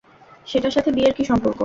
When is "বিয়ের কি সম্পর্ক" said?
0.91-1.57